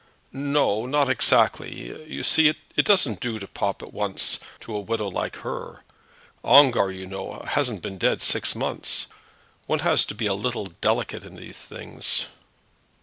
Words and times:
"No; 0.33 0.87
not 0.87 1.11
exactly. 1.11 2.03
You 2.11 2.23
see 2.23 2.47
it 2.47 2.57
doesn't 2.85 3.19
do 3.19 3.37
to 3.37 3.47
pop 3.47 3.83
at 3.83 3.93
once 3.93 4.39
to 4.61 4.75
a 4.75 4.79
widow 4.81 5.07
like 5.07 5.35
her. 5.45 5.83
Ongar, 6.43 6.89
you 6.89 7.05
know, 7.05 7.43
hasn't 7.49 7.83
been 7.83 7.99
dead 7.99 8.23
six 8.23 8.55
months. 8.55 9.05
One 9.67 9.81
has 9.85 10.03
to 10.05 10.15
be 10.15 10.25
a 10.25 10.33
little 10.33 10.65
delicate 10.81 11.23
in 11.23 11.35
these 11.35 11.61
things." 11.61 12.25